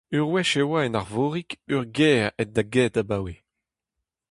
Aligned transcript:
Ur 0.17 0.25
wech 0.31 0.53
e 0.61 0.63
oa 0.65 0.79
en 0.85 0.99
Arvorig 1.01 1.49
ur 1.73 1.83
gêr 1.97 2.27
aet 2.39 2.49
da 2.55 2.63
get 2.73 2.95
abaoe. 3.01 3.35